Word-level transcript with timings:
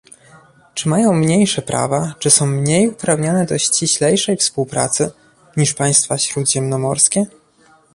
Czy 0.73 0.89
mają 0.89 1.13
mniejsze 1.13 1.61
prawa, 1.61 2.15
są 2.29 2.45
mniej 2.45 2.87
uprawnione 2.89 3.45
do 3.45 3.57
ściślejszej 3.57 4.37
współpracy, 4.37 5.11
niż 5.57 5.73
państwa 5.73 6.17
śródziemnomorskie? 6.17 7.25